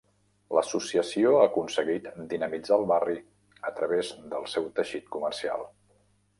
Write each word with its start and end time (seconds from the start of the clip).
L'associació 0.57 1.33
ha 1.39 1.43
aconseguit 1.49 2.07
dinamitzar 2.33 2.79
el 2.83 2.87
barri 2.93 3.19
a 3.73 3.77
través 3.81 4.13
del 4.35 4.51
seu 4.57 4.69
teixit 4.81 5.09
comercial. 5.19 5.67